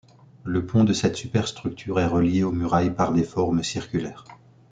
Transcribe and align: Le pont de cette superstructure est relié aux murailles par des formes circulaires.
Le 0.43 0.65
pont 0.65 0.83
de 0.83 0.93
cette 0.93 1.15
superstructure 1.15 1.99
est 1.99 2.07
relié 2.07 2.41
aux 2.41 2.51
murailles 2.51 2.89
par 2.95 3.13
des 3.13 3.21
formes 3.23 3.61
circulaires. 3.61 4.25